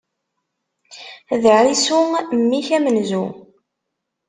D 1.41 1.43
Ɛisu! 1.59 1.99
Mmi-k 2.37 2.67
amenzu. 2.77 3.25